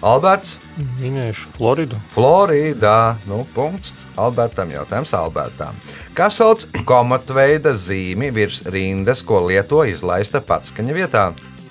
[0.00, 0.54] Alberts,
[1.00, 1.98] Minēšu Floridu.
[2.08, 3.16] Floridā.
[3.28, 4.70] Nu, punkts Albertam.
[4.72, 5.76] Jautājums Albertam.
[6.16, 11.24] Kas sauc komatveida zīmi virs rindas, ko lieto izlaista patskaņa vietā?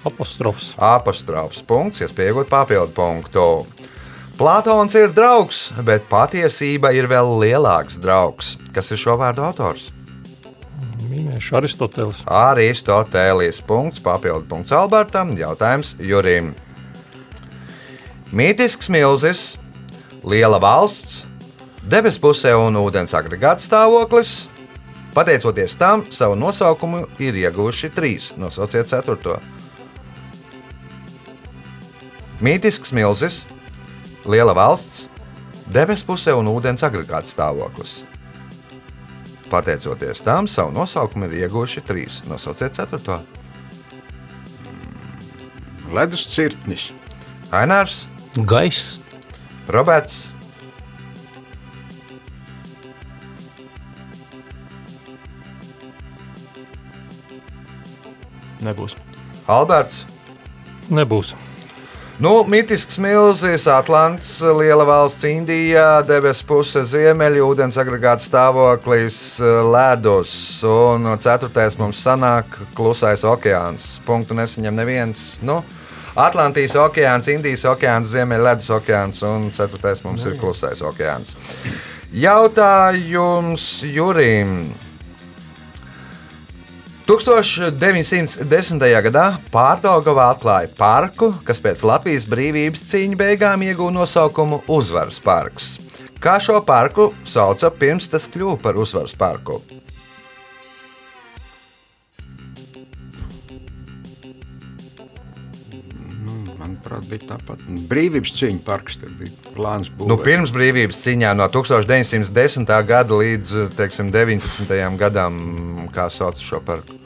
[0.06, 0.76] Apostrofs.
[0.78, 3.48] Apostrofs punkts, iespējot papildu punktu.
[4.40, 8.54] Platons ir draugs, bet patiesība ir vēl lielāks draugs.
[8.76, 9.90] Kas ir šo vārdu autors?
[11.20, 12.24] Minēšu Aristoteles.
[12.26, 13.60] Aristotelis.
[13.68, 15.34] Punkts, papildu punkts Albertam.
[15.38, 16.54] Jautājums Jurim.
[18.32, 19.58] Mītisks milzis,
[20.24, 21.24] liela valsts,
[21.90, 24.44] debesu pusē un ūdens agregāts stāvoklis.
[25.16, 28.30] Pateicoties tam, savu nosaukumu ir ieguvuši trīs.
[28.38, 29.40] Nosauciet ceturto.
[32.40, 33.42] Mītisks milzis,
[34.30, 35.08] liela valsts,
[35.68, 38.04] debesu pusē un ūdens agregāts stāvoklis.
[39.50, 42.22] Pateicoties tam, savu nosaukumu ir ieguvuši trīs.
[42.30, 43.22] Nosauciet ceturto.
[45.94, 46.92] Ledus cirtnis.
[47.50, 48.04] Ainārs,
[48.46, 49.00] Gaiss.
[49.70, 50.30] Roberts,
[58.60, 58.96] Nebūs.
[59.48, 60.04] Alberts.
[60.92, 61.36] Nebūs.
[62.20, 69.22] Nu, mitisks milzis, Atlants, liela valsts Indijā, debesu puse ziemeļi, ūdens agregāts stāvoklis,
[69.72, 70.34] ledus.
[70.68, 73.88] Un ceturtais mums sanāk klusais okeāns.
[74.04, 75.24] Punktu nesaņem neviens.
[75.48, 75.62] Nu,
[76.20, 81.32] Atlantijas okeāns, Indijas okeāns, Ziemeļledus okeāns un ceturtais mums ir klusais okeāns.
[82.12, 84.58] Jautājums Jurim.
[87.10, 88.84] 1910.
[89.02, 95.72] gadā Pārdaugavā atklāja parku, kas pēc Latvijas brīvības cīņu beigām iegūta nosaukumu Uzvaras parks.
[96.22, 99.58] Kā šo parku sauca pirms tas kļuva par Uzvaras parku?
[106.90, 107.62] Manuprāt, bija tāpat.
[107.90, 110.08] Brīvības cīņa parks tur bija plāns būt.
[110.10, 112.66] Nu, pirms brīvības cīņā no 1910.
[112.88, 114.98] gada līdz teiksim, 19.
[114.98, 116.98] gadam, kā sauc šo parku.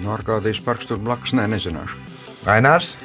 [0.00, 2.00] Nu, Arkādijas parks tur blakus, nē, nezināšu.
[2.48, 2.96] Ainārs,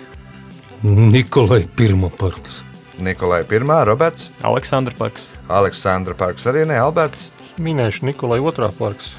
[0.81, 2.63] Nikolai pirmā parks.
[2.97, 5.27] Nikolai I, Roberts, Aleksandra Parks.
[5.49, 7.29] Aleksandra Parks arī ne Alberts.
[7.59, 9.17] Minēšu Nikolai otrā parks.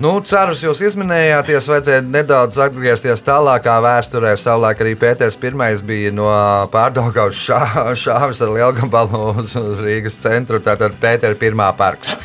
[0.00, 4.30] Nu, cerus jūs izminējāties, vajadzēja nedaudz atgriezties tālākā vēsturē.
[4.40, 6.30] Savulaik arī Pēters I bija no
[6.72, 9.52] pārdaugās šā, šāvis ar lielgabalu uz,
[9.82, 12.16] Rīgas centru, tātad Pētera I parks.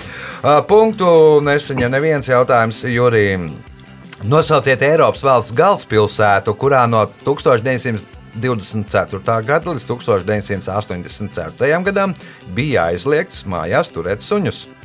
[0.67, 3.51] Punktu nesaņem neviens jautājums Jurijam.
[4.23, 9.45] Nosauciet Eiropas valsts galvaspilsētu, kurā no 1924.
[9.45, 11.83] gada līdz 1984.
[11.83, 12.13] gadam
[12.55, 14.76] bija aizliegts mājās turēt suņus.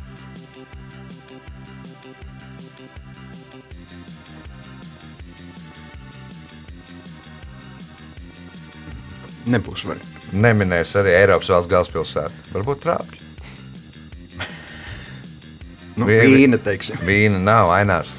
[9.49, 10.31] Nebūs varbūt.
[10.33, 12.49] Neminēs arī Eiropas valsts galvaspilsētu.
[12.55, 13.19] Varbūt trāpīt.
[15.93, 16.97] Nu, vīna, teiksim.
[17.05, 18.09] Vīna nav ainārs.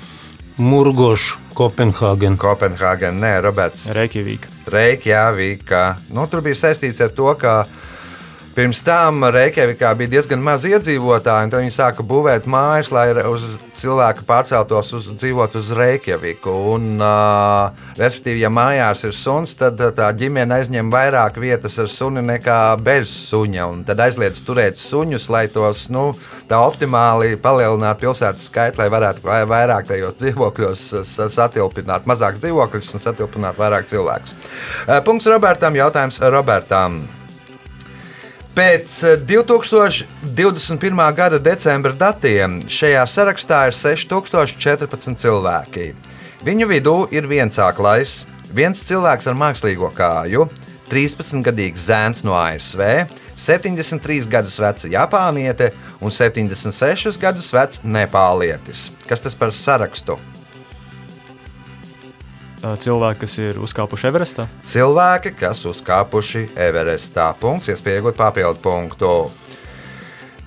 [0.63, 2.37] Murgoš, Kopenhāgen.
[2.39, 3.89] Kopenhāgena, nē, Roberts.
[3.95, 4.53] Reikjavīka.
[4.71, 5.83] Reikjavika.
[6.15, 7.65] Nu, tur bija saistīts ar to, ka
[8.55, 13.47] pirms tam Reikjavikā bija diezgan maz iedzīvotāju, un tad viņi sāka būvēt mājas, lai uz
[13.79, 16.53] cilvēku pārceltos uz dzīvot uz Reikjaviku.
[16.75, 22.23] Un, uh, respektīvi, ja mājās ir suns, tad tā ģimene aizņem vairāk vietas ar suni
[22.25, 23.67] nekā bez suņa.
[23.89, 26.07] Tad aizliedz turēt suņus, lai tos nu,
[26.51, 32.95] tā optimāli palielinātu pilsētas skaitu, lai varētu vai- vairāk tajos dzīvokļos sa- satilpināt mazākus dzīvokļus
[32.95, 34.39] un satilpināt vairāk cilvēkus.
[35.05, 37.24] Punkts Robertam, jautājums Robertam.
[38.55, 41.01] Pēc eh, 2021.
[41.19, 45.89] gada decembra datiem šajā sarakstā ir 6014 cilvēki.
[46.47, 48.21] Viņu vidū ir viens aklais,
[48.55, 50.47] viens cilvēks ar mākslīgo kāju,
[50.87, 58.93] 13-gadīgs zēns no ASV, 73 gadus veca Japāniete un 76 gadus vecs Nepālietis.
[59.11, 60.15] Kas tas par sarakstu?
[62.65, 64.47] Cilvēki, kas ir uzkāpuši Everestā.
[64.65, 67.27] Cilvēki, kas uzkāpuši Everestā.
[67.41, 69.11] Punkts, iespēja iegūt papildu punktu.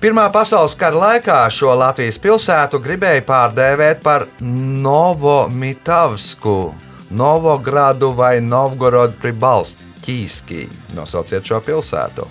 [0.02, 4.26] Pirmā pasaules kara laikā šo Latvijas pilsētu gribēja pārdēvēt par
[4.86, 6.56] Novomitavsku,
[7.18, 10.68] Novogradu vai Novgorodu Pribalskīski.
[10.98, 12.26] Nosauciet šo pilsētu.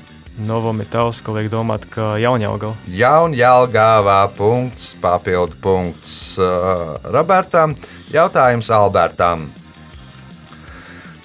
[0.48, 2.76] Novomitāvs, ka liek domāt, ka Jaunjēlgava.
[2.94, 7.76] Jaunjēlgāvā punkts, papildu punkts uh, Robertam,
[8.14, 9.50] jautājums Albertam.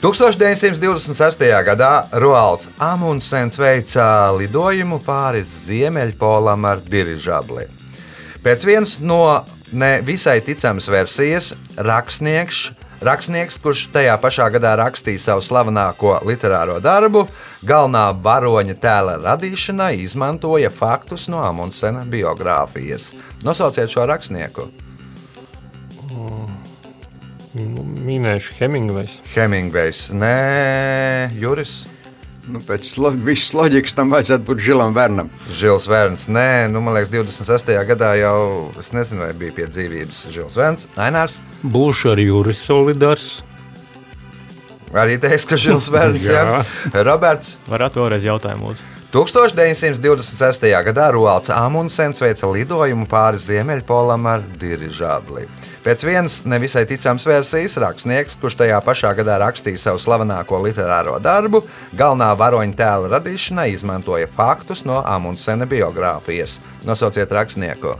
[0.02, 1.44] 1926.
[1.62, 7.68] gadā Roalds Amundsens veica lidojumu pāri Ziemeļpolam ar dirižabli.
[8.42, 9.20] Pēc vienas no
[9.70, 12.64] ne visai ticamas versijas, rakstnieks,
[12.98, 17.28] rakstnieks, kurš tajā pašā gadā rakstīja savu slavenāko literāro darbu,
[17.62, 23.12] galvenā varoņa tēla radīšanai izmantoja faktus no Amundsena biogrāfijas.
[23.46, 24.66] Nosauciet šo rakstnieku.
[26.10, 26.41] Nu,
[27.56, 29.18] minēšu Hemingvejs.
[29.34, 31.82] Hemingvejs, nē, Juris.
[32.42, 35.28] Nu, pēc lo visas loģikas tam vajadzētu būt Žilam Vernam.
[35.60, 37.70] Žils Vērns, nē, nu, man liekas, 26.
[37.86, 41.38] gadā jau, es nezinu, vai bija pie dzīvības Žils Vērns, Ainārs.
[41.62, 43.28] Būšu ar Juris Solidārs.
[44.92, 46.42] Arī teiks, ka Žils Vērns, jā.
[47.06, 47.54] Roberts.
[47.70, 48.90] Varētu vēlreiz jautājumu lūdzu.
[49.12, 50.66] 1926.
[50.88, 55.46] gadā Roalds Amundsens veica lidojumu pāri Ziemeļpolam ar dirižabli.
[55.83, 61.64] Pēc vienas nevisai ticams versijas rakstnieks, kurš tajā pašā gadā rakstīja savu slavenāko literāro darbu,
[61.99, 66.61] galvenā varoņa tēla radīšanai izmantoja faktus no Amundsena biogrāfijas.
[66.87, 67.97] Nosauciet rakstnieku.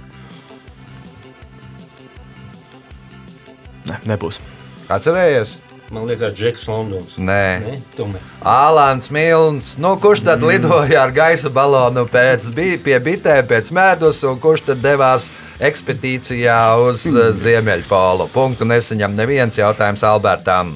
[3.91, 4.39] Ne, nebūs.
[4.87, 5.59] Atcerējies?
[5.93, 7.11] Man liekas, Džeks Londons.
[7.21, 7.47] Nē.
[7.61, 8.23] Ne, tomēr.
[8.49, 14.23] Alans Milns, nu, kurš tad lidoja ar gaisa balonu pēc, bi- pie bitēm, pēc medus,
[14.25, 15.27] un kurš tad devās
[15.61, 18.31] ekspedīcijā uz uh, Ziemeļpolu?
[18.33, 20.73] Punktu nesaņem neviens jautājums Albertam.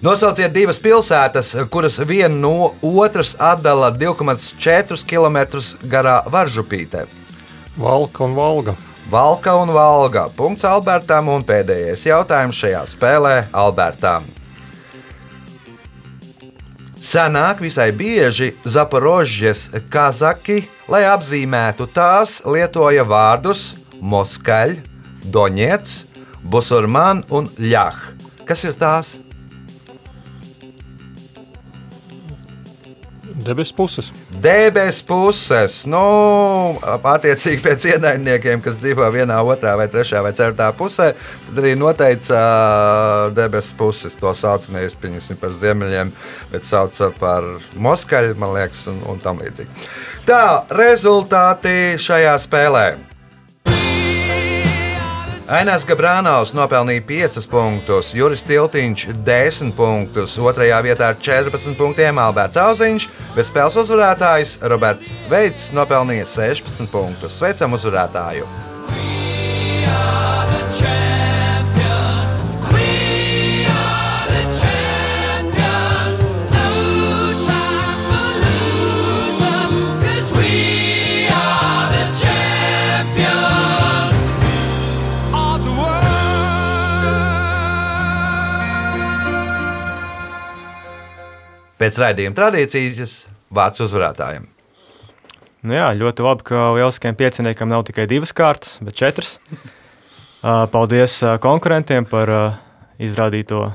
[0.00, 5.42] Nosauciet divas pilsētas, kuras viena no otras atdala 2,4 km
[5.92, 7.02] garā varžupītē.
[7.76, 8.76] Valka un Valga.
[9.10, 10.28] Valka un Valga.
[10.36, 14.28] Punkts Albertam un pēdējais jautājums šajā spēlē Albertam.
[17.02, 24.76] Senāk visai bieži Zaporožģes kazaki, lai apzīmētu tās, lietoja vārdus Moskaļ,
[25.26, 25.96] Doņets,
[26.46, 27.98] Busurman un Ļah.
[28.46, 29.16] Kas ir tās?
[33.34, 34.10] Debesu puses.
[34.42, 36.00] Debes puses, nu,
[36.82, 41.12] attiecīgi pēc ienaidniekiem, kas dzīvo vienā, otrā, vai trešā vai ceturtā pusē,
[41.46, 42.40] tad arī noteica
[43.36, 44.16] debesu puses.
[44.20, 44.98] To sauc nevis
[45.40, 46.10] par ziemeļiem,
[46.50, 49.86] bet sauc par moskaļu, man liekas, un, un tam līdzīgi.
[50.28, 50.42] Tā,
[50.74, 53.09] rezultāti šajā spēlē.
[55.50, 60.68] Ainārs Gabrānaus nopelnīja 5 punktus, Juris Tiltiņš 10 punktus, 2.
[60.86, 67.34] vietā ar 14 punktiem Alberts Auziņš, bet spēles uzvarētājs Roberts Veits nopelnīja 16 punktus.
[67.42, 68.46] Sveicam uzvarētāju!
[91.80, 93.14] Pēc raidījuma tradīcijas
[93.56, 94.48] vārds uzvarētājiem.
[95.64, 99.38] Nu jā, ļoti labi, ka lieliskiem pieciniekam nav tikai divas kārtas, bet četras.
[100.40, 102.32] Paldies konkurentiem par
[103.00, 103.66] izrādīto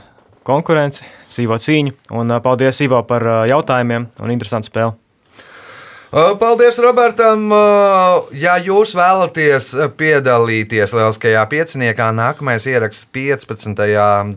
[0.45, 4.93] konkurenci, sīvo cīņu, un paldies Ivo par jautājumiem un interesantu spēli.
[6.13, 7.47] Paldies, Robertam!
[8.37, 13.73] Ja jūs vēlaties piedalīties Lieliskajā pieciniekā, nākamais ieraksts 15.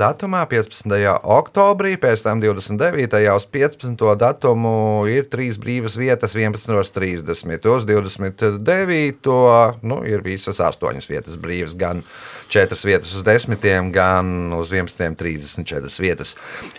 [0.01, 0.97] datumā, 15.
[1.37, 3.21] oktobrī, pēc tam 29.
[3.35, 4.07] uz 15.
[4.19, 7.69] datumu ir trīs brīvas vietas, 11.30.
[7.69, 9.37] Uz 29.
[9.85, 12.01] Nu, ir visas astoņas vietas brīvas, gan
[12.49, 16.35] četras vietas uz desmitiem, gan uz 11.34 vietas.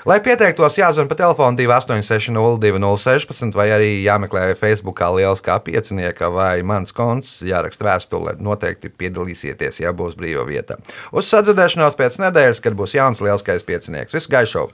[0.10, 6.94] Lai pieteiktos, jāzvan pa telefonu 286-0216 vai arī jāmeklē Facebook liels kā piecinieka vai mans
[6.96, 8.38] konts, jāraksta vēstule.
[8.42, 10.82] Noteikti piedalīsieties, ja būs brīva vieta.
[11.14, 14.16] Uz sadzirdēšanos pēc nedēļas, kad būs jauns lielskais piecinieks.
[14.18, 14.70] Visu gaišu!